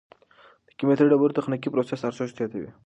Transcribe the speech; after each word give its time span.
د 0.67 0.69
قیمتي 0.77 1.03
ډبرو 1.11 1.35
تخنیکي 1.39 1.69
پروسس 1.71 2.01
ارزښت 2.09 2.33
زیاتوي. 2.37 2.69